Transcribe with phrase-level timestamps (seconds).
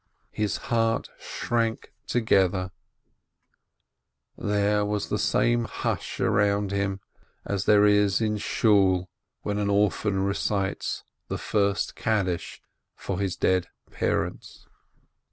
[0.31, 2.71] his heart shrank together;
[4.35, 6.99] there was the same hush round about him
[7.45, 9.11] as there is in Shool
[9.43, 12.63] when an orphan recites the first "Sanctification"
[12.95, 14.65] for his dead parents.